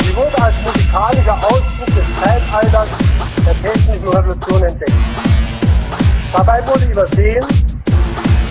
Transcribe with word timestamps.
Sie 0.00 0.16
wurde 0.16 0.42
als 0.42 0.54
musikalischer 0.62 1.38
Ausdruck 1.44 1.86
des 1.86 2.06
Zeitalters 2.22 2.88
der 3.46 3.62
technischen 3.62 4.08
Revolution 4.08 4.62
entdeckt. 4.62 4.92
Dabei 6.32 6.66
wurde 6.66 6.84
übersehen, 6.84 7.46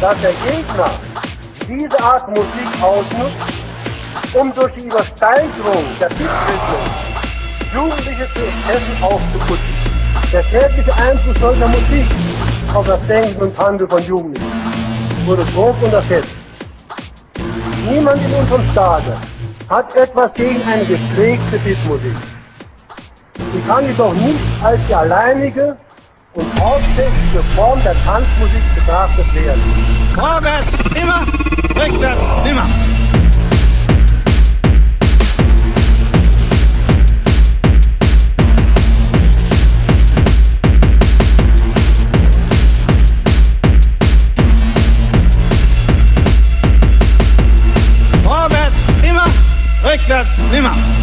dass 0.01 0.15
der 0.21 0.31
Gegner 0.31 0.91
diese 1.67 2.03
Art 2.03 2.27
Musik 2.29 2.81
ausnutzt, 2.81 3.37
um 4.33 4.53
durch 4.53 4.71
die 4.73 4.85
Übersteigerung 4.85 5.85
der 5.99 6.07
Beatrhythmik 6.07 7.07
Jugendliche 7.73 8.27
zu 8.33 8.41
Exzessen 8.41 9.03
aufzuputzen. 9.03 9.77
Der 10.31 10.41
tägliche 10.41 10.93
Einfluss 10.95 11.39
solcher 11.39 11.67
Musik 11.67 12.05
auf 12.73 12.85
das 12.85 13.01
Denken 13.07 13.41
und 13.41 13.57
Handeln 13.57 13.89
von 13.89 14.03
Jugendlichen 14.03 14.51
wurde 15.25 15.45
grob 15.53 15.75
unterschätzt. 15.81 16.35
Niemand 17.89 18.21
in 18.23 18.33
unserem 18.33 18.69
Staate 18.71 19.17
hat 19.69 19.95
etwas 19.95 20.33
gegen 20.33 20.61
eine 20.63 20.85
gepflegte 20.85 21.59
Beatmusik. 21.59 22.15
Sie 23.53 23.61
kann 23.67 23.85
jedoch 23.85 24.13
nicht 24.13 24.39
als 24.63 24.79
die 24.87 24.95
alleinige 24.95 25.75
und 26.33 26.59
hauptsächliche 26.59 27.43
Form 27.55 27.81
der 27.83 27.95
Tanzmusik 28.05 28.63
betrachtet 28.75 29.35
werden. 29.35 29.61
Vorwärts 30.13 30.71
immer, 30.95 31.21
rückwärts 31.75 32.43
nimmer. 32.43 32.65
Vorwärts 49.87 50.03
immer, 50.03 50.17
rückwärts 50.17 50.37
nimmer. 50.51 50.96